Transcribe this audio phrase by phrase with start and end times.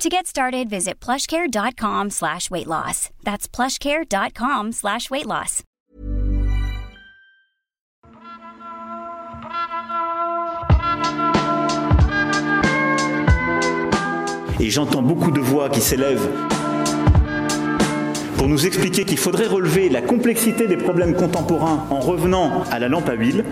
[0.00, 3.10] To get started, visit plushcare.com slash weight loss.
[3.22, 5.62] That's plushcare.com slash weight loss.
[14.58, 16.30] Et j'entends beaucoup de voix qui s'élèvent
[18.38, 22.88] pour nous expliquer qu'il faudrait relever la complexité des problèmes contemporains en revenant à la
[22.88, 23.44] lampe à huile.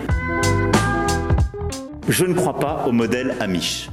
[2.07, 3.91] Je ne crois pas au modèle Amish.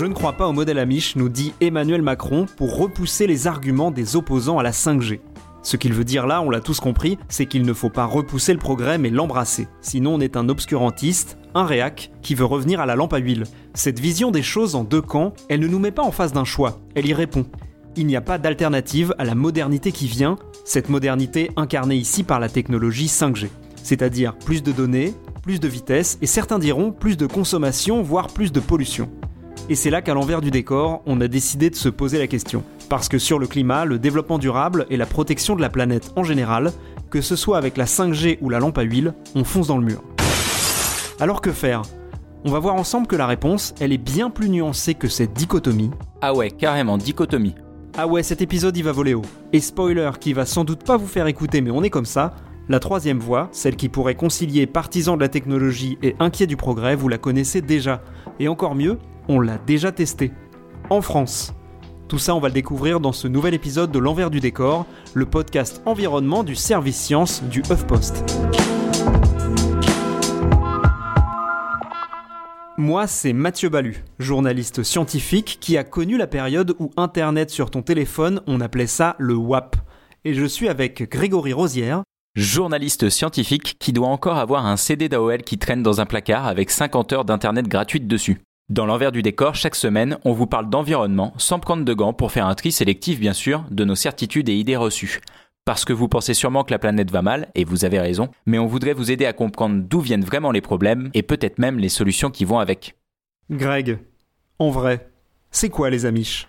[0.00, 3.90] Je ne crois pas au modèle Amish, nous dit Emmanuel Macron pour repousser les arguments
[3.90, 5.20] des opposants à la 5G.
[5.62, 8.54] Ce qu'il veut dire là, on l'a tous compris, c'est qu'il ne faut pas repousser
[8.54, 9.68] le progrès mais l'embrasser.
[9.82, 13.44] Sinon on est un obscurantiste, un réac, qui veut revenir à la lampe à huile.
[13.74, 16.46] Cette vision des choses en deux camps, elle ne nous met pas en face d'un
[16.46, 17.44] choix, elle y répond.
[17.94, 22.40] Il n'y a pas d'alternative à la modernité qui vient, cette modernité incarnée ici par
[22.40, 23.48] la technologie 5G.
[23.82, 28.50] C'est-à-dire plus de données, plus de vitesse et certains diront plus de consommation, voire plus
[28.50, 29.10] de pollution.
[29.70, 32.64] Et c'est là qu'à l'envers du décor, on a décidé de se poser la question.
[32.88, 36.24] Parce que sur le climat, le développement durable et la protection de la planète en
[36.24, 36.72] général,
[37.08, 39.84] que ce soit avec la 5G ou la lampe à huile, on fonce dans le
[39.84, 40.02] mur.
[41.20, 41.82] Alors que faire?
[42.44, 45.92] On va voir ensemble que la réponse, elle est bien plus nuancée que cette dichotomie.
[46.20, 47.54] Ah ouais, carrément, dichotomie.
[47.96, 49.22] Ah ouais, cet épisode il va voler haut.
[49.52, 52.34] Et spoiler qui va sans doute pas vous faire écouter, mais on est comme ça,
[52.68, 56.96] la troisième voie, celle qui pourrait concilier partisans de la technologie et inquiets du progrès,
[56.96, 58.02] vous la connaissez déjà.
[58.40, 58.98] Et encore mieux,
[59.28, 60.32] on l'a déjà testé.
[60.88, 61.54] En France.
[62.08, 65.26] Tout ça, on va le découvrir dans ce nouvel épisode de L'envers du décor, le
[65.26, 68.24] podcast environnement du service science du HuffPost.
[72.80, 77.82] Moi, c'est Mathieu Balu, journaliste scientifique qui a connu la période où Internet sur ton
[77.82, 79.76] téléphone, on appelait ça le WAP.
[80.24, 82.02] Et je suis avec Grégory Rosière,
[82.34, 86.70] journaliste scientifique qui doit encore avoir un CD d'AOL qui traîne dans un placard avec
[86.70, 88.40] 50 heures d'internet gratuite dessus.
[88.70, 92.30] Dans l'envers du décor, chaque semaine, on vous parle d'environnement sans prendre de gants pour
[92.30, 95.20] faire un tri sélectif bien sûr de nos certitudes et idées reçues.
[95.64, 98.60] Parce que vous pensez sûrement que la planète va mal, et vous avez raison, mais
[98.60, 101.88] on voudrait vous aider à comprendre d'où viennent vraiment les problèmes et peut-être même les
[101.88, 102.94] solutions qui vont avec.
[103.50, 103.98] Greg,
[104.60, 105.10] en vrai,
[105.50, 106.46] c'est quoi les Amish?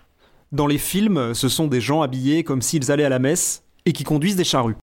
[0.52, 3.92] Dans les films, ce sont des gens habillés comme s'ils allaient à la messe et
[3.92, 4.76] qui conduisent des charrues.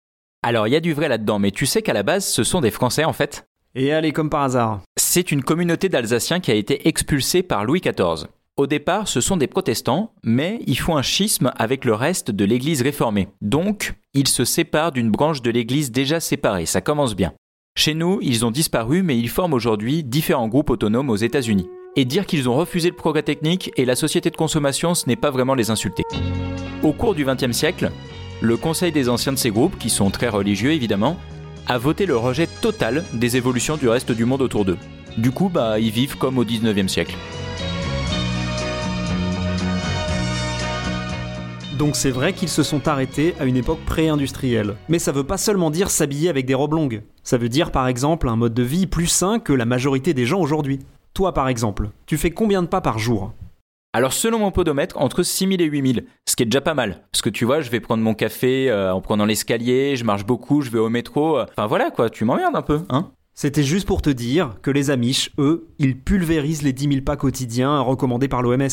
[0.44, 2.59] Alors il y a du vrai là-dedans, mais tu sais qu'à la base, ce sont
[2.59, 3.48] des Français en fait?
[3.79, 4.81] Et allez, comme par hasard.
[4.97, 8.28] C'est une communauté d'Alsaciens qui a été expulsée par Louis XIV.
[8.57, 12.44] Au départ, ce sont des protestants, mais ils font un schisme avec le reste de
[12.44, 13.29] l'Église réformée.
[13.40, 17.31] Donc, ils se séparent d'une branche de l'Église déjà séparée, ça commence bien.
[17.78, 21.69] Chez nous, ils ont disparu, mais ils forment aujourd'hui différents groupes autonomes aux États-Unis.
[21.96, 25.16] Et dire qu'ils ont refusé le progrès technique et la société de consommation, ce n'est
[25.16, 26.03] pas vraiment les insulter.
[26.84, 27.91] Au cours du XXe siècle,
[28.41, 31.16] le Conseil des anciens de ces groupes, qui sont très religieux évidemment,
[31.69, 34.80] a voté le rejet total des évolutions du reste du monde autour d'eux.
[35.18, 37.16] Du coup, bah, ils vivent comme au 19e siècle.
[41.78, 44.75] Donc c'est vrai qu'ils se sont arrêtés à une époque pré-industrielle.
[44.90, 47.03] Mais ça veut pas seulement dire s'habiller avec des robes longues.
[47.24, 50.25] Ça veut dire par exemple un mode de vie plus sain que la majorité des
[50.25, 50.79] gens aujourd'hui.
[51.13, 53.31] Toi par exemple, tu fais combien de pas par jour?
[53.94, 57.07] Alors selon mon podomètre, entre 6000 et 8000, ce qui est déjà pas mal.
[57.11, 60.25] Parce que tu vois, je vais prendre mon café euh, en prenant l'escalier, je marche
[60.25, 61.39] beaucoup, je vais au métro.
[61.39, 64.69] euh, Enfin voilà quoi, tu m'emmerdes un peu, hein C'était juste pour te dire que
[64.72, 68.67] les Amish, eux, ils pulvérisent les 10 000 pas quotidiens recommandés par l'OMS.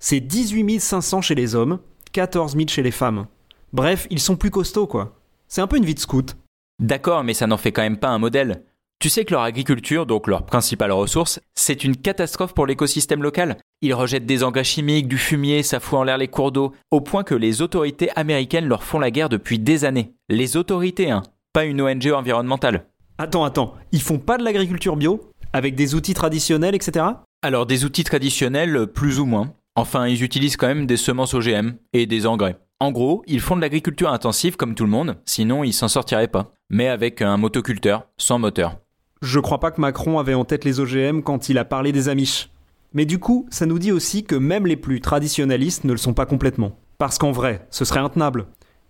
[0.00, 1.78] C'est 18 500 chez les hommes,
[2.12, 3.26] 14 000 chez les femmes.
[3.72, 5.14] Bref, ils sont plus costauds quoi.
[5.46, 6.36] C'est un peu une vie de scout.
[6.80, 8.64] D'accord, mais ça n'en fait quand même pas un modèle.
[8.98, 13.58] Tu sais que leur agriculture, donc leur principale ressource, c'est une catastrophe pour l'écosystème local.
[13.84, 17.00] Ils rejettent des engrais chimiques, du fumier, ça fout en l'air les cours d'eau, au
[17.00, 20.12] point que les autorités américaines leur font la guerre depuis des années.
[20.28, 22.86] Les autorités, hein, pas une ONG environnementale.
[23.18, 25.28] Attends, attends, ils font pas de l'agriculture bio?
[25.52, 27.06] Avec des outils traditionnels, etc.
[27.42, 29.52] Alors des outils traditionnels, plus ou moins.
[29.74, 32.58] Enfin, ils utilisent quand même des semences OGM et des engrais.
[32.78, 36.28] En gros, ils font de l'agriculture intensive comme tout le monde, sinon ils s'en sortiraient
[36.28, 36.52] pas.
[36.70, 38.76] Mais avec un motoculteur, sans moteur.
[39.22, 42.08] Je crois pas que Macron avait en tête les OGM quand il a parlé des
[42.08, 42.48] Amish.
[42.94, 46.14] Mais du coup, ça nous dit aussi que même les plus traditionnalistes ne le sont
[46.14, 46.78] pas complètement.
[46.98, 48.46] Parce qu'en vrai, ce serait intenable.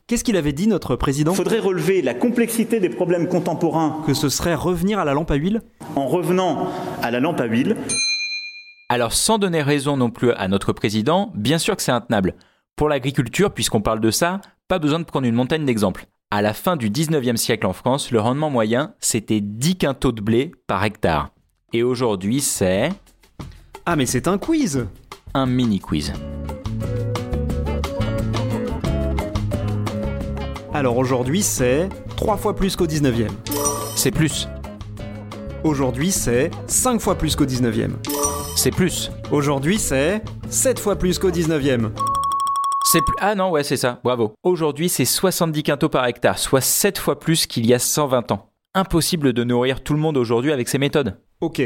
[0.08, 1.32] Qu'est-ce qu'il avait dit notre président?
[1.34, 5.36] Faudrait relever la complexité des problèmes contemporains Que ce serait revenir à la lampe à
[5.36, 5.62] huile?
[5.94, 6.68] En revenant
[7.00, 7.76] à la lampe à huile.
[8.88, 12.34] Alors sans donner raison non plus à notre président, bien sûr que c'est intenable.
[12.76, 16.06] Pour l'agriculture, puisqu'on parle de ça, Pas besoin de prendre une montagne d'exemples.
[16.30, 20.22] À la fin du 19e siècle en France, le rendement moyen, c'était 10 quintaux de
[20.22, 21.30] blé par hectare.
[21.74, 22.90] Et aujourd'hui, c'est...
[23.84, 24.86] Ah mais c'est un quiz
[25.34, 26.12] Un mini quiz.
[30.72, 33.28] Alors aujourd'hui c'est 3 fois plus qu'au 19e.
[33.96, 34.48] C'est plus.
[35.64, 37.90] Aujourd'hui c'est 5 fois plus qu'au 19e.
[38.54, 39.10] C'est plus.
[39.32, 41.90] Aujourd'hui c'est 7 fois plus qu'au 19e.
[42.84, 43.14] C'est plus...
[43.20, 44.00] Ah non, ouais, c'est ça.
[44.04, 44.34] Bravo.
[44.42, 48.50] Aujourd'hui, c'est 70 quintaux par hectare, soit 7 fois plus qu'il y a 120 ans.
[48.74, 51.18] Impossible de nourrir tout le monde aujourd'hui avec ces méthodes.
[51.40, 51.62] Ok.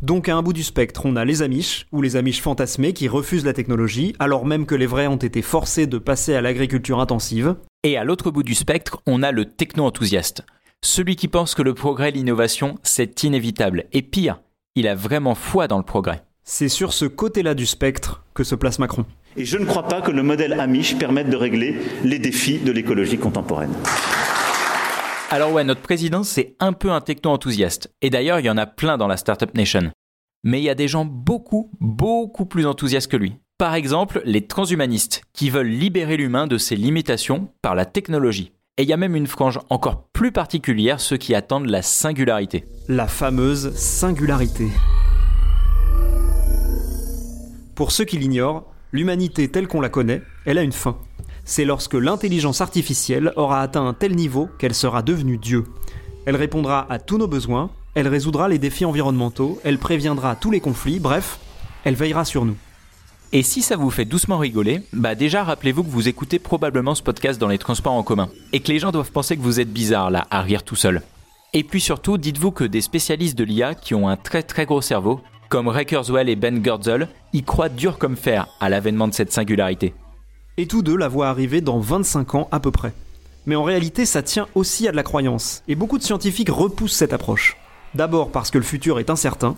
[0.00, 3.08] Donc à un bout du spectre, on a les Amish, ou les Amish fantasmés qui
[3.08, 7.00] refusent la technologie, alors même que les vrais ont été forcés de passer à l'agriculture
[7.00, 7.56] intensive.
[7.82, 10.44] Et à l'autre bout du spectre, on a le techno-enthousiaste.
[10.84, 13.86] Celui qui pense que le progrès et l'innovation, c'est inévitable.
[13.92, 14.40] Et pire,
[14.76, 16.22] il a vraiment foi dans le progrès.
[16.44, 19.04] C'est sur ce côté-là du spectre que se place Macron.
[19.36, 22.70] Et je ne crois pas que le modèle Amish permette de régler les défis de
[22.70, 23.74] l'écologie contemporaine.
[25.30, 27.92] Alors ouais, notre président, c'est un peu un techno-enthousiaste.
[28.00, 29.92] Et d'ailleurs, il y en a plein dans la Startup Nation.
[30.42, 33.36] Mais il y a des gens beaucoup, beaucoup plus enthousiastes que lui.
[33.58, 38.52] Par exemple, les transhumanistes, qui veulent libérer l'humain de ses limitations par la technologie.
[38.78, 42.64] Et il y a même une frange encore plus particulière, ceux qui attendent la singularité.
[42.88, 44.68] La fameuse singularité.
[47.74, 50.96] Pour ceux qui l'ignorent, l'humanité telle qu'on la connaît, elle a une fin
[51.48, 55.64] c'est lorsque l'intelligence artificielle aura atteint un tel niveau qu'elle sera devenue Dieu.
[56.26, 60.60] Elle répondra à tous nos besoins, elle résoudra les défis environnementaux, elle préviendra tous les
[60.60, 61.38] conflits, bref,
[61.84, 62.56] elle veillera sur nous.
[63.32, 67.02] Et si ça vous fait doucement rigoler, bah déjà rappelez-vous que vous écoutez probablement ce
[67.02, 69.72] podcast dans les transports en commun et que les gens doivent penser que vous êtes
[69.72, 71.00] bizarre là à rire tout seul.
[71.54, 74.82] Et puis surtout, dites-vous que des spécialistes de l'IA qui ont un très très gros
[74.82, 79.14] cerveau, comme Ray Kurzweil et Ben Goertzel, y croient dur comme fer à l'avènement de
[79.14, 79.94] cette singularité
[80.58, 82.92] et tous deux la voient arriver dans 25 ans à peu près.
[83.46, 86.96] Mais en réalité, ça tient aussi à de la croyance, et beaucoup de scientifiques repoussent
[86.96, 87.56] cette approche.
[87.94, 89.54] D'abord parce que le futur est incertain,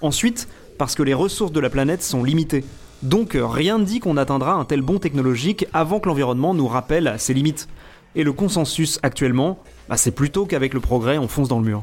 [0.00, 0.48] ensuite
[0.78, 2.64] parce que les ressources de la planète sont limitées.
[3.02, 7.16] Donc rien ne dit qu'on atteindra un tel bond technologique avant que l'environnement nous rappelle
[7.18, 7.68] ses limites.
[8.14, 9.58] Et le consensus actuellement,
[9.88, 11.82] bah, c'est plutôt qu'avec le progrès on fonce dans le mur.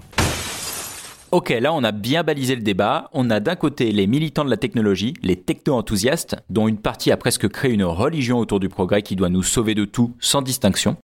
[1.31, 3.09] Ok, là on a bien balisé le débat.
[3.13, 7.15] On a d'un côté les militants de la technologie, les techno-enthousiastes, dont une partie a
[7.15, 10.97] presque créé une religion autour du progrès qui doit nous sauver de tout sans distinction.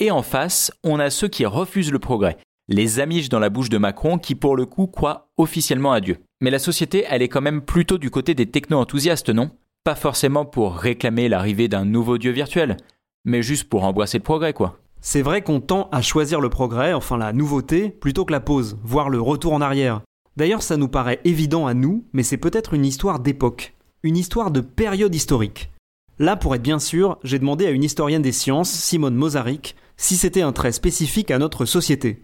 [0.00, 3.68] Et en face, on a ceux qui refusent le progrès, les amiges dans la bouche
[3.68, 6.16] de Macron qui pour le coup croient officiellement à Dieu.
[6.40, 9.50] Mais la société, elle est quand même plutôt du côté des techno-enthousiastes, non?
[9.84, 12.78] Pas forcément pour réclamer l'arrivée d'un nouveau Dieu virtuel,
[13.26, 14.78] mais juste pour embrasser le progrès, quoi.
[15.06, 18.78] C'est vrai qu'on tend à choisir le progrès, enfin la nouveauté, plutôt que la pause,
[18.82, 20.00] voire le retour en arrière.
[20.38, 24.50] D'ailleurs, ça nous paraît évident à nous, mais c'est peut-être une histoire d'époque, une histoire
[24.50, 25.70] de période historique.
[26.18, 30.16] Là, pour être bien sûr, j'ai demandé à une historienne des sciences, Simone Mozaric, si
[30.16, 32.22] c'était un trait spécifique à notre société.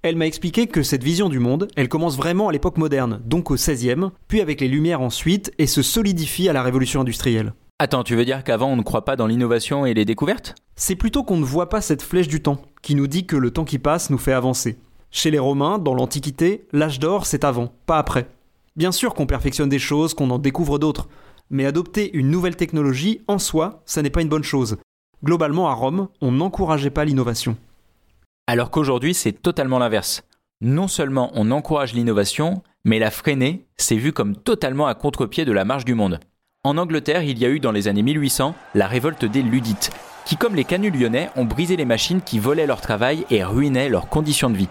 [0.00, 3.50] Elle m'a expliqué que cette vision du monde, elle commence vraiment à l'époque moderne, donc
[3.50, 7.52] au XVIe, puis avec les Lumières ensuite, et se solidifie à la Révolution industrielle.
[7.78, 10.54] Attends, tu veux dire qu'avant on ne croit pas dans l'innovation et les découvertes?
[10.78, 13.50] C'est plutôt qu'on ne voit pas cette flèche du temps, qui nous dit que le
[13.50, 14.76] temps qui passe nous fait avancer.
[15.10, 18.28] Chez les Romains, dans l'Antiquité, l'âge d'or c'est avant, pas après.
[18.76, 21.08] Bien sûr qu'on perfectionne des choses, qu'on en découvre d'autres,
[21.48, 24.76] mais adopter une nouvelle technologie en soi, ça n'est pas une bonne chose.
[25.24, 27.56] Globalement, à Rome, on n'encourageait pas l'innovation.
[28.46, 30.24] Alors qu'aujourd'hui, c'est totalement l'inverse.
[30.60, 35.52] Non seulement on encourage l'innovation, mais la freiner, c'est vu comme totalement à contre-pied de
[35.52, 36.20] la marche du monde.
[36.64, 39.90] En Angleterre, il y a eu dans les années 1800 la révolte des ludites,
[40.26, 43.88] qui comme les canuts lyonnais ont brisé les machines qui volaient leur travail et ruinaient
[43.88, 44.68] leurs conditions de vie.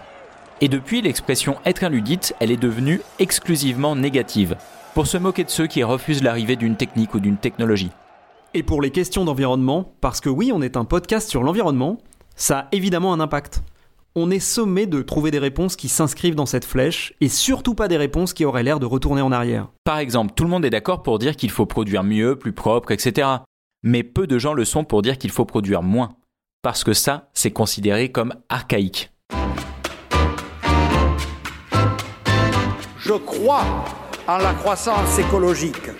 [0.60, 4.56] Et depuis, l'expression être un ludite, elle est devenue exclusivement négative,
[4.94, 7.90] pour se moquer de ceux qui refusent l'arrivée d'une technique ou d'une technologie.
[8.54, 11.98] Et pour les questions d'environnement, parce que oui, on est un podcast sur l'environnement,
[12.36, 13.62] ça a évidemment un impact
[14.18, 17.86] on est sommé de trouver des réponses qui s'inscrivent dans cette flèche, et surtout pas
[17.86, 19.68] des réponses qui auraient l'air de retourner en arrière.
[19.84, 22.92] Par exemple, tout le monde est d'accord pour dire qu'il faut produire mieux, plus propre,
[22.92, 23.28] etc.
[23.88, 26.16] Mais peu de gens le sont pour dire qu'il faut produire moins.
[26.60, 29.12] Parce que ça, c'est considéré comme archaïque.
[32.98, 33.62] Je crois
[34.26, 35.92] en la croissance écologique,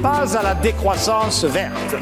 [0.00, 1.96] pas à la décroissance verte.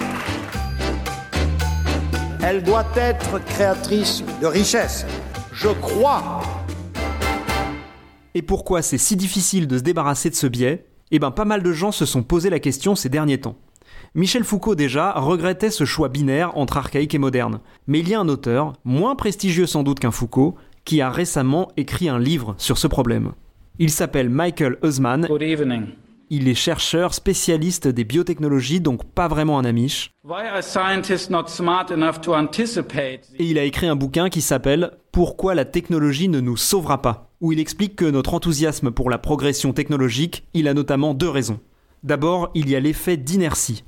[2.42, 5.06] Elle doit être créatrice de richesse.
[5.54, 6.42] Je crois.
[8.34, 10.84] Et pourquoi c'est si difficile de se débarrasser de ce biais?
[11.10, 13.56] Eh bien, pas mal de gens se sont posé la question ces derniers temps.
[14.14, 17.60] Michel Foucault déjà regrettait ce choix binaire entre archaïque et moderne.
[17.86, 21.68] Mais il y a un auteur, moins prestigieux sans doute qu'un Foucault, qui a récemment
[21.76, 23.32] écrit un livre sur ce problème.
[23.78, 24.78] Il s'appelle Michael.
[24.82, 25.86] Good evening.
[26.30, 30.10] il est chercheur spécialiste des biotechnologies, donc pas vraiment un amiche.
[33.38, 37.30] Et il a écrit un bouquin qui s'appelle Pourquoi la technologie ne nous sauvera pas,
[37.40, 41.60] où il explique que notre enthousiasme pour la progression technologique, il a notamment deux raisons.
[42.02, 43.84] D'abord, il y a l'effet d'inertie.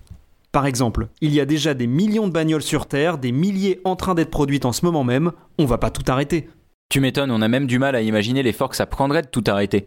[0.59, 3.95] Par exemple, il y a déjà des millions de bagnoles sur Terre, des milliers en
[3.95, 6.50] train d'être produites en ce moment même, on va pas tout arrêter.
[6.88, 9.45] Tu m'étonnes, on a même du mal à imaginer l'effort que ça prendrait de tout
[9.47, 9.87] arrêter.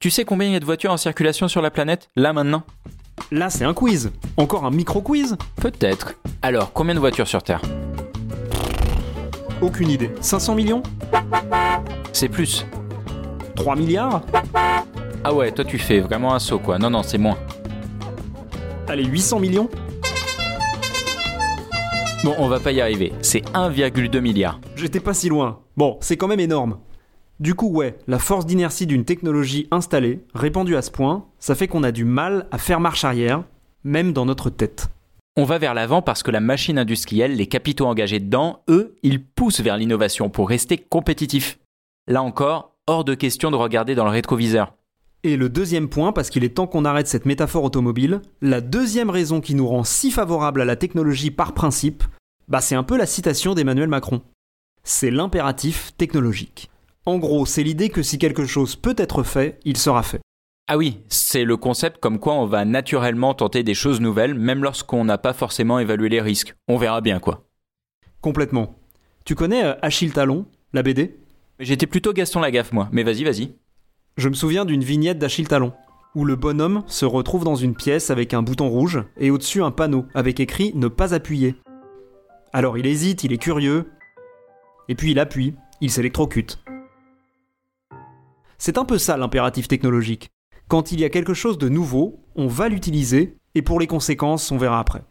[0.00, 2.62] Tu sais combien il y a de voitures en circulation sur la planète, là maintenant?
[3.30, 4.10] Là, c'est un quiz.
[4.38, 5.36] Encore un micro-quiz?
[5.56, 6.14] Peut-être.
[6.40, 7.60] Alors, combien de voitures sur Terre?
[9.60, 10.10] Aucune idée.
[10.22, 10.82] 500 millions?
[12.14, 12.64] C'est plus.
[13.54, 14.22] 3 milliards?
[15.24, 16.78] Ah ouais, toi tu fais vraiment un saut quoi.
[16.78, 17.36] Non, non, c'est moins.
[18.88, 19.68] Allez, 800 millions?
[22.24, 23.12] Bon, on va pas y arriver.
[23.20, 24.60] C'est 1,2 milliard.
[24.74, 25.60] J'étais pas si loin.
[25.76, 26.78] Bon, c'est quand même énorme.
[27.38, 31.68] Du coup, ouais, la force d'inertie d'une technologie installée, répandue à ce point, ça fait
[31.68, 33.44] qu'on a du mal à faire marche arrière,
[33.84, 34.88] même dans notre tête.
[35.36, 39.22] On va vers l'avant parce que la machine industrielle, les capitaux engagés dedans, eux, ils
[39.22, 41.58] poussent vers l'innovation pour rester compétitifs.
[42.08, 44.72] Là encore, hors de question de regarder dans le rétroviseur.
[45.26, 49.10] Et le deuxième point, parce qu'il est temps qu'on arrête cette métaphore automobile, la deuxième
[49.10, 52.04] raison qui nous rend si favorable à la technologie par principe,
[52.46, 54.22] bah c'est un peu la citation d'Emmanuel Macron.
[54.84, 56.70] C'est l'impératif technologique.
[57.06, 60.20] En gros, c'est l'idée que si quelque chose peut être fait, il sera fait.
[60.68, 64.62] Ah oui, c'est le concept comme quoi on va naturellement tenter des choses nouvelles, même
[64.62, 66.54] lorsqu'on n'a pas forcément évalué les risques.
[66.68, 67.48] On verra bien quoi.
[68.20, 68.76] Complètement.
[69.24, 71.18] Tu connais euh, Achille Talon, la BD
[71.58, 73.56] J'étais plutôt Gaston Lagaffe moi, mais vas-y, vas-y.
[74.16, 75.74] Je me souviens d'une vignette d'Achille Talon,
[76.14, 79.70] où le bonhomme se retrouve dans une pièce avec un bouton rouge et au-dessus un
[79.70, 81.54] panneau avec écrit Ne pas appuyer.
[82.54, 83.90] Alors il hésite, il est curieux,
[84.88, 86.58] et puis il appuie, il s'électrocute.
[88.56, 90.30] C'est un peu ça l'impératif technologique.
[90.66, 94.50] Quand il y a quelque chose de nouveau, on va l'utiliser, et pour les conséquences,
[94.50, 95.02] on verra après.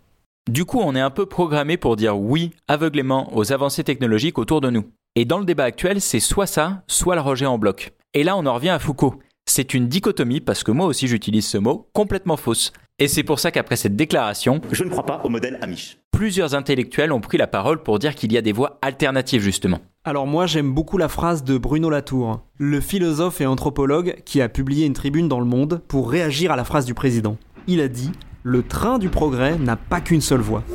[0.49, 4.61] Du coup, on est un peu programmé pour dire oui aveuglément aux avancées technologiques autour
[4.61, 4.85] de nous.
[5.15, 7.93] Et dans le débat actuel, c'est soit ça, soit le rejet en bloc.
[8.17, 9.19] Et là, on en revient à Foucault.
[9.45, 12.71] C'est une dichotomie, parce que moi aussi j'utilise ce mot, complètement fausse.
[12.97, 15.97] Et c'est pour ça qu'après cette déclaration, je ne crois pas au modèle Amish.
[16.11, 19.81] Plusieurs intellectuels ont pris la parole pour dire qu'il y a des voies alternatives justement.
[20.05, 24.47] Alors moi j'aime beaucoup la phrase de Bruno Latour, le philosophe et anthropologue qui a
[24.47, 27.35] publié une tribune dans le Monde pour réagir à la phrase du président.
[27.67, 28.09] Il a dit⁇
[28.43, 30.63] Le train du progrès n'a pas qu'une seule voie⁇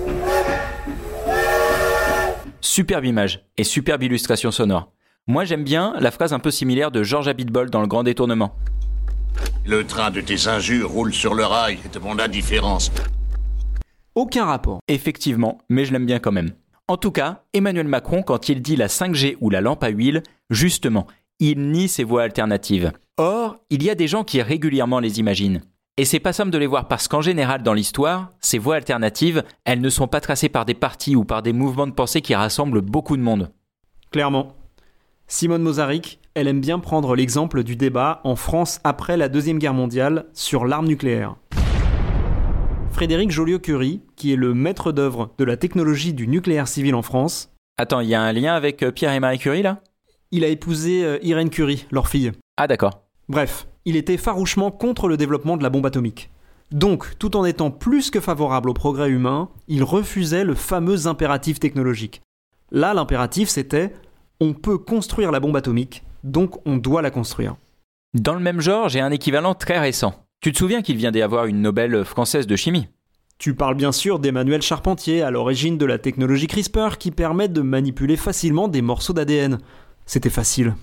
[2.60, 4.92] Superbe image et superbe illustration sonore.
[5.26, 8.54] Moi j'aime bien la phrase un peu similaire de Georges Abitbol dans Le Grand Détournement.
[9.64, 12.90] Le train de tes injures roule sur le rail de mon indifférence.
[14.14, 14.80] Aucun rapport.
[14.88, 16.52] Effectivement, mais je l'aime bien quand même.
[16.88, 20.22] En tout cas, Emmanuel Macron, quand il dit la 5G ou la lampe à huile,
[20.48, 21.06] justement,
[21.38, 22.90] il nie ces voies alternatives.
[23.16, 25.60] Or, il y a des gens qui régulièrement les imaginent.
[25.96, 29.44] Et c'est pas simple de les voir parce qu'en général, dans l'histoire, ces voies alternatives,
[29.64, 32.34] elles ne sont pas tracées par des partis ou par des mouvements de pensée qui
[32.34, 33.52] rassemblent beaucoup de monde.
[34.10, 34.56] Clairement.
[35.32, 39.74] Simone Mozaric, elle aime bien prendre l'exemple du débat en France après la Deuxième Guerre
[39.74, 41.36] mondiale sur l'arme nucléaire.
[42.90, 47.52] Frédéric Joliot-Curie, qui est le maître d'œuvre de la technologie du nucléaire civil en France.
[47.78, 49.82] Attends, il y a un lien avec euh, Pierre et Marie Curie là?
[50.32, 52.32] Il a épousé euh, Irène Curie, leur fille.
[52.56, 53.04] Ah d'accord.
[53.28, 56.30] Bref, il était farouchement contre le développement de la bombe atomique.
[56.72, 61.60] Donc, tout en étant plus que favorable au progrès humain, il refusait le fameux impératif
[61.60, 62.20] technologique.
[62.72, 63.92] Là, l'impératif, c'était
[64.40, 67.56] on peut construire la bombe atomique, donc on doit la construire.
[68.14, 70.14] Dans le même genre, j'ai un équivalent très récent.
[70.40, 72.88] Tu te souviens qu'il vient d'y avoir une Nobel française de chimie?
[73.38, 77.60] Tu parles bien sûr d'Emmanuel Charpentier, à l'origine de la technologie CRISPR qui permet de
[77.60, 79.58] manipuler facilement des morceaux d'ADN.
[80.06, 80.74] C'était facile.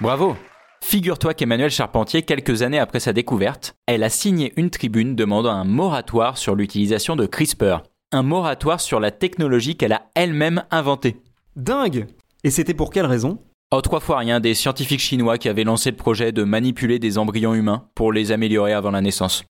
[0.00, 0.36] Bravo
[0.82, 5.64] Figure-toi qu'Emmanuel Charpentier, quelques années après sa découverte, elle a signé une tribune demandant un
[5.64, 7.82] moratoire sur l'utilisation de CRISPR.
[8.12, 11.16] Un moratoire sur la technologie qu'elle a elle-même inventée.
[11.56, 12.06] Dingue
[12.44, 13.38] Et c'était pour quelle raison?
[13.72, 17.18] Oh, trois fois rien, des scientifiques chinois qui avaient lancé le projet de manipuler des
[17.18, 19.44] embryons humains pour les améliorer avant la naissance.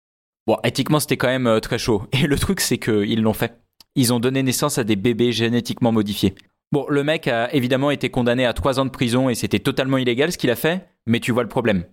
[0.47, 2.05] Bon, éthiquement, c'était quand même euh, très chaud.
[2.13, 3.61] Et le truc, c'est qu'ils l'ont fait.
[3.97, 6.35] Ils ont donné naissance à des bébés génétiquement modifiés.
[6.73, 9.99] Bon, le mec a évidemment été condamné à trois ans de prison et c'était totalement
[9.99, 11.85] illégal ce qu'il a fait, mais tu vois le problème.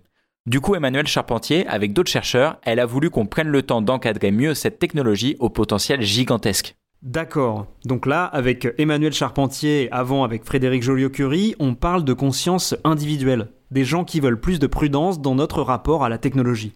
[0.46, 4.30] Du coup, Emmanuel Charpentier, avec d'autres chercheurs, elle a voulu qu'on prenne le temps d'encadrer
[4.30, 6.76] mieux cette technologie au potentiel gigantesque.
[7.02, 7.66] D'accord.
[7.84, 13.84] Donc là, avec Emmanuel Charpentier, avant avec Frédéric Joliot-Curie, on parle de conscience individuelle, des
[13.84, 16.72] gens qui veulent plus de prudence dans notre rapport à la technologie.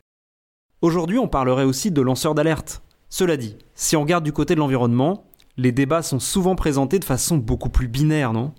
[0.80, 2.82] Aujourd'hui, on parlerait aussi de lanceurs d'alerte.
[3.08, 5.24] Cela dit, si on regarde du côté de l'environnement,
[5.56, 8.52] les débats sont souvent présentés de façon beaucoup plus binaire, non?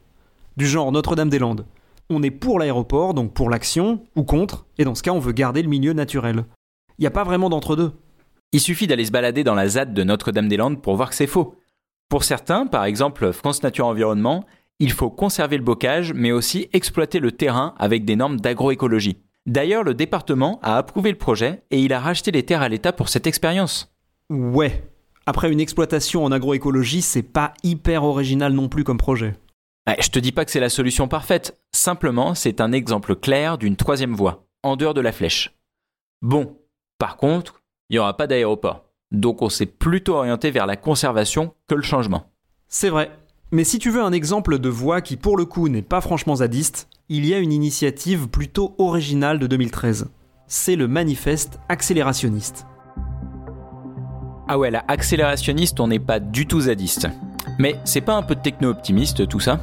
[0.58, 1.66] Du genre Notre-Dame-des-Landes.
[2.10, 5.32] On est pour l'aéroport, donc pour l'action, ou contre, et dans ce cas, on veut
[5.32, 6.46] garder le milieu naturel.
[6.98, 7.94] Il n'y a pas vraiment d'entre-deux.
[8.54, 11.56] Il suffit d'aller se balader dans la ZAD de Notre-Dame-des-Landes pour voir que c'est faux.
[12.08, 14.46] Pour certains, par exemple France Nature Environnement,
[14.80, 19.18] il faut conserver le bocage, mais aussi exploiter le terrain avec des normes d'agroécologie.
[19.48, 22.94] D'ailleurs, le département a approuvé le projet et il a racheté les terres à l'État
[22.94, 23.92] pour cette expérience.
[24.30, 24.88] Ouais.
[25.26, 29.34] Après une exploitation en agroécologie, c'est pas hyper original non plus comme projet.
[29.88, 33.58] Ouais, je te dis pas que c'est la solution parfaite, simplement c'est un exemple clair
[33.58, 35.58] d'une troisième voie, en dehors de la flèche.
[36.22, 36.58] Bon,
[37.00, 37.63] par contre,
[37.94, 41.84] il n'y aura pas d'aéroport, donc on s'est plutôt orienté vers la conservation que le
[41.84, 42.24] changement.
[42.68, 43.12] C'est vrai.
[43.52, 46.38] Mais si tu veux un exemple de voie qui pour le coup n'est pas franchement
[46.38, 50.10] zadiste, il y a une initiative plutôt originale de 2013.
[50.48, 52.66] C'est le manifeste accélérationniste.
[54.48, 57.08] Ah ouais, la accélérationniste, on n'est pas du tout zadiste.
[57.60, 59.60] Mais c'est pas un peu de techno-optimiste tout ça?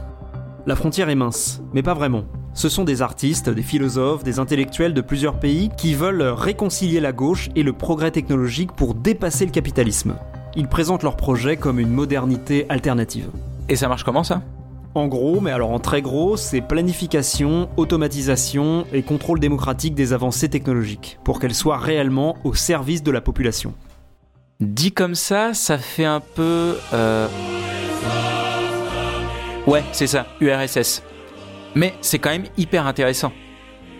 [0.66, 2.26] La frontière est mince, mais pas vraiment.
[2.52, 7.12] Ce sont des artistes, des philosophes, des intellectuels de plusieurs pays qui veulent réconcilier la
[7.12, 10.16] gauche et le progrès technologique pour dépasser le capitalisme.
[10.56, 13.28] Ils présentent leur projet comme une modernité alternative.
[13.68, 14.42] Et ça marche comment ça?
[14.96, 20.48] En gros, mais alors en très gros, c'est planification, automatisation et contrôle démocratique des avancées
[20.48, 23.74] technologiques, pour qu'elles soient réellement au service de la population.
[24.58, 26.76] Dit comme ça, ça fait un peu...
[26.92, 27.28] Euh...
[29.68, 31.04] Ouais, c'est ça, URSS.
[31.74, 33.32] Mais c'est quand même hyper intéressant.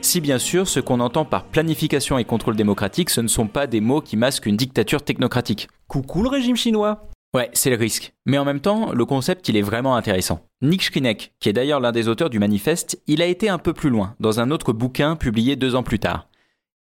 [0.03, 3.67] Si bien sûr, ce qu'on entend par planification et contrôle démocratique, ce ne sont pas
[3.67, 5.69] des mots qui masquent une dictature technocratique.
[5.89, 8.13] Coucou le régime chinois Ouais, c'est le risque.
[8.27, 10.45] Mais en même temps, le concept, il est vraiment intéressant.
[10.63, 13.73] Nick Schrinek, qui est d'ailleurs l'un des auteurs du manifeste, il a été un peu
[13.73, 16.29] plus loin, dans un autre bouquin publié deux ans plus tard.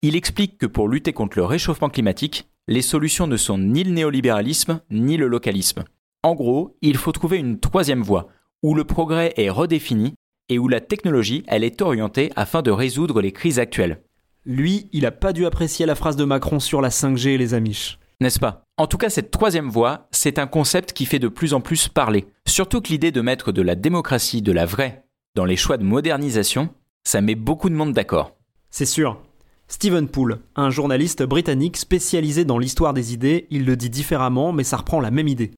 [0.01, 3.91] Il explique que pour lutter contre le réchauffement climatique, les solutions ne sont ni le
[3.91, 5.83] néolibéralisme, ni le localisme.
[6.23, 8.29] En gros, il faut trouver une troisième voie,
[8.63, 10.15] où le progrès est redéfini
[10.49, 14.01] et où la technologie, elle est orientée afin de résoudre les crises actuelles.
[14.45, 17.53] Lui, il a pas dû apprécier la phrase de Macron sur la 5G et les
[17.53, 17.99] amiches.
[18.19, 18.63] N'est-ce pas?
[18.77, 21.87] En tout cas, cette troisième voie, c'est un concept qui fait de plus en plus
[21.87, 22.27] parler.
[22.45, 25.83] Surtout que l'idée de mettre de la démocratie, de la vraie, dans les choix de
[25.83, 26.69] modernisation,
[27.03, 28.35] ça met beaucoup de monde d'accord.
[28.71, 29.21] C'est sûr.
[29.67, 34.63] Stephen Poole, un journaliste britannique spécialisé dans l'histoire des idées, il le dit différemment, mais
[34.63, 35.51] ça reprend la même idée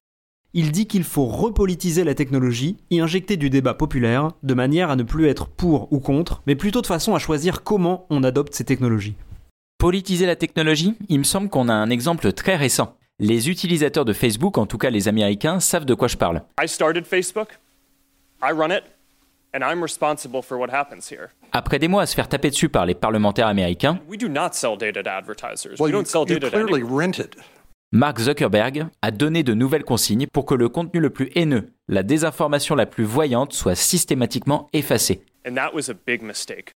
[0.54, 4.96] il dit qu'il faut repolitiser la technologie, y injecter du débat populaire, de manière à
[4.96, 8.54] ne plus être pour ou contre, mais plutôt de façon à choisir comment on adopte
[8.54, 9.14] ces technologies.
[9.78, 12.96] Politiser la technologie Il me semble qu'on a un exemple très récent.
[13.18, 16.42] Les utilisateurs de Facebook, en tout cas les Américains, savent de quoi je parle.
[21.52, 23.98] Après des mois à se faire taper dessus par les parlementaires américains,
[27.94, 32.02] Mark Zuckerberg a donné de nouvelles consignes pour que le contenu le plus haineux, la
[32.02, 35.26] désinformation la plus voyante soit systématiquement effacé.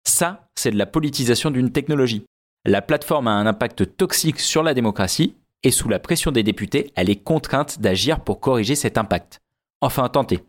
[0.05, 2.25] Ça, c'est de la politisation d'une technologie.
[2.65, 6.91] La plateforme a un impact toxique sur la démocratie et sous la pression des députés,
[6.95, 9.41] elle est contrainte d'agir pour corriger cet impact.
[9.83, 10.41] Enfin, tenter.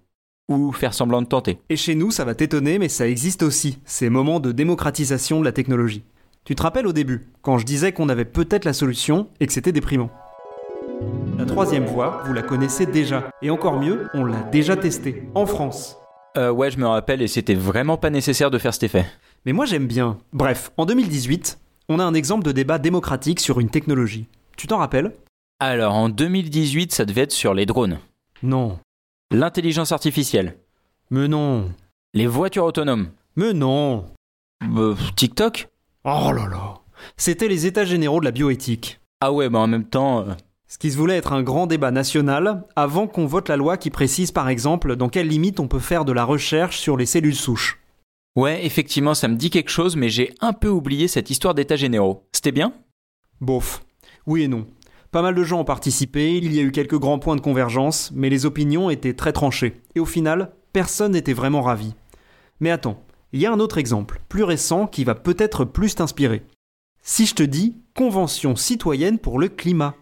[0.47, 1.59] Ou faire semblant de tenter.
[1.69, 5.45] Et chez nous, ça va t'étonner, mais ça existe aussi, ces moments de démocratisation de
[5.45, 6.03] la technologie.
[6.45, 9.51] Tu te rappelles au début, quand je disais qu'on avait peut-être la solution et que
[9.51, 10.09] c'était déprimant?
[11.37, 13.29] La troisième voie, vous la connaissez déjà.
[13.41, 15.97] Et encore mieux, on l'a déjà testée, en France.
[16.37, 19.05] Euh, ouais, je me rappelle, et c'était vraiment pas nécessaire de faire cet effet.
[19.45, 20.17] Mais moi j'aime bien.
[20.31, 24.27] Bref, en 2018, on a un exemple de débat démocratique sur une technologie.
[24.57, 25.11] Tu t'en rappelles?
[25.59, 27.99] Alors, en 2018, ça devait être sur les drones.
[28.41, 28.79] Non.
[29.31, 30.57] L'intelligence artificielle.
[31.09, 31.71] Mais non.
[32.13, 33.09] Les voitures autonomes.
[33.35, 34.05] Mais non.
[34.75, 35.67] Euh, TikTok?
[36.03, 36.79] Oh là là.
[37.17, 38.99] C'était les états généraux de la bioéthique.
[39.21, 40.21] Ah ouais, mais en même temps...
[40.21, 40.33] Euh,
[40.73, 43.91] ce qui se voulait être un grand débat national avant qu'on vote la loi qui
[43.91, 47.35] précise par exemple dans quelles limites on peut faire de la recherche sur les cellules
[47.35, 47.79] souches.
[48.35, 51.75] Ouais, effectivement, ça me dit quelque chose, mais j'ai un peu oublié cette histoire d'état
[51.75, 52.25] généraux.
[52.31, 52.73] C'était bien?
[53.39, 53.83] Bof.
[54.25, 54.65] Oui et non.
[55.11, 58.11] Pas mal de gens ont participé, il y a eu quelques grands points de convergence,
[58.15, 59.79] mais les opinions étaient très tranchées.
[59.93, 61.93] Et au final, personne n'était vraiment ravi.
[62.61, 62.99] Mais attends,
[63.31, 66.41] il y a un autre exemple, plus récent, qui va peut-être plus t'inspirer.
[67.03, 69.93] Si je te dis Convention citoyenne pour le climat.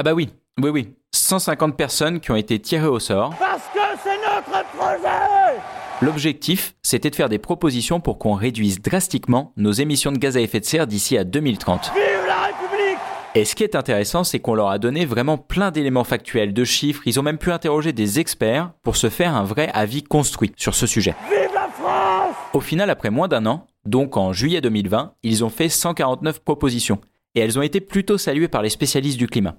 [0.00, 0.28] Ah bah oui,
[0.62, 0.94] oui, oui.
[1.12, 3.34] 150 personnes qui ont été tirées au sort.
[3.36, 5.60] Parce que c'est notre projet
[6.00, 10.40] L'objectif, c'était de faire des propositions pour qu'on réduise drastiquement nos émissions de gaz à
[10.40, 11.90] effet de serre d'ici à 2030.
[11.96, 12.98] Vive la République
[13.34, 16.62] Et ce qui est intéressant, c'est qu'on leur a donné vraiment plein d'éléments factuels, de
[16.62, 17.02] chiffres.
[17.04, 20.76] Ils ont même pu interroger des experts pour se faire un vrai avis construit sur
[20.76, 21.16] ce sujet.
[21.28, 25.50] Vive la France Au final, après moins d'un an, donc en juillet 2020, ils ont
[25.50, 27.00] fait 149 propositions.
[27.34, 29.56] Et elles ont été plutôt saluées par les spécialistes du climat.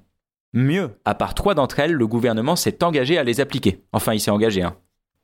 [0.54, 3.84] Mieux, à part trois d'entre elles, le gouvernement s'est engagé à les appliquer.
[3.94, 4.76] Enfin, il s'est engagé, hein.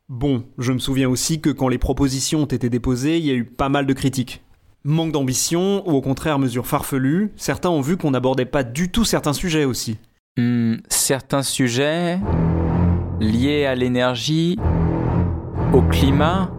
[0.07, 3.33] Bon, je me souviens aussi que quand les propositions ont été déposées, il y a
[3.33, 4.43] eu pas mal de critiques.
[4.83, 9.03] Manque d'ambition ou au contraire mesure farfelue, certains ont vu qu'on n'abordait pas du tout
[9.03, 9.97] certains sujets aussi.
[10.37, 12.19] Hmm, certains sujets
[13.19, 14.59] liés à l'énergie,
[15.73, 16.51] au climat,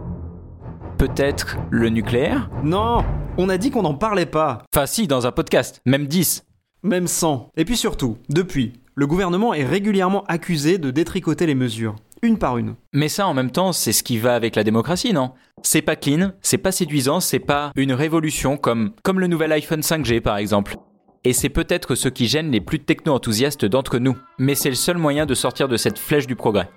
[0.97, 2.49] peut-être le nucléaire?
[2.63, 3.05] Non,
[3.37, 4.63] on a dit qu'on n'en parlait pas.
[4.75, 6.46] Enfin si, dans un podcast, même 10.
[6.83, 7.49] Même 100.
[7.57, 12.57] Et puis surtout, depuis, le gouvernement est régulièrement accusé de détricoter les mesures, une par
[12.57, 12.75] une.
[12.93, 15.31] Mais ça, en même temps, c'est ce qui va avec la démocratie, non?
[15.63, 19.81] C'est pas clean, c'est pas séduisant, c'est pas une révolution comme, comme le nouvel iPhone
[19.81, 20.77] 5G par exemple.
[21.23, 24.15] Et c'est peut-être ce qui gêne les plus techno-enthousiastes d'entre nous.
[24.37, 26.69] Mais c'est le seul moyen de sortir de cette flèche du progrès.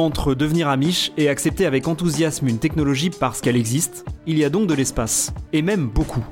[0.00, 4.48] Entre devenir amiche et accepter avec enthousiasme une technologie parce qu'elle existe, il y a
[4.48, 6.24] donc de l'espace, et même beaucoup.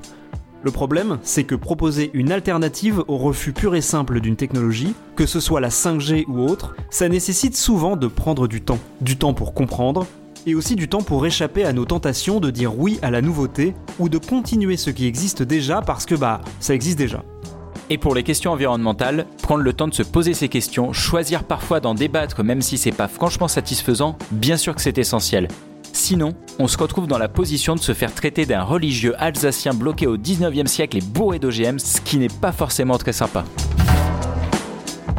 [0.62, 5.26] Le problème, c'est que proposer une alternative au refus pur et simple d'une technologie, que
[5.26, 8.78] ce soit la 5G ou autre, ça nécessite souvent de prendre du temps.
[9.02, 10.06] Du temps pour comprendre,
[10.46, 13.74] et aussi du temps pour échapper à nos tentations de dire oui à la nouveauté,
[13.98, 17.22] ou de continuer ce qui existe déjà parce que bah, ça existe déjà.
[17.90, 21.80] Et pour les questions environnementales, prendre le temps de se poser ces questions, choisir parfois
[21.80, 25.48] d'en débattre même si c'est pas franchement satisfaisant, bien sûr que c'est essentiel.
[25.94, 30.06] Sinon, on se retrouve dans la position de se faire traiter d'un religieux alsacien bloqué
[30.06, 33.44] au 19e siècle et bourré d'OGM, ce qui n'est pas forcément très sympa.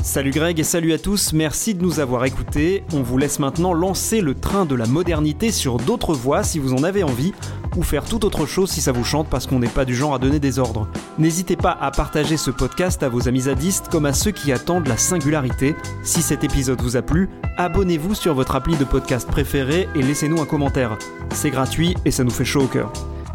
[0.03, 2.83] Salut Greg et salut à tous, merci de nous avoir écoutés.
[2.93, 6.73] On vous laisse maintenant lancer le train de la modernité sur d'autres voies si vous
[6.73, 7.33] en avez envie,
[7.75, 10.13] ou faire tout autre chose si ça vous chante parce qu'on n'est pas du genre
[10.13, 10.87] à donner des ordres.
[11.17, 14.87] N'hésitez pas à partager ce podcast à vos amis zadistes comme à ceux qui attendent
[14.87, 15.75] la singularité.
[16.03, 20.41] Si cet épisode vous a plu, abonnez-vous sur votre appli de podcast préféré et laissez-nous
[20.41, 20.97] un commentaire.
[21.33, 22.91] C'est gratuit et ça nous fait chaud au cœur.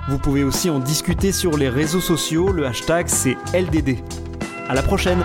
[0.09, 3.99] Vous pouvez aussi en discuter sur les réseaux sociaux, le hashtag c'est LDD.
[4.69, 5.25] À la prochaine